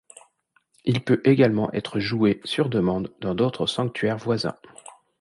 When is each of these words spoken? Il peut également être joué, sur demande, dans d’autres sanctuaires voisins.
Il 0.83 1.03
peut 1.03 1.21
également 1.25 1.71
être 1.73 1.99
joué, 1.99 2.41
sur 2.43 2.69
demande, 2.69 3.13
dans 3.21 3.35
d’autres 3.35 3.67
sanctuaires 3.67 4.17
voisins. 4.17 4.57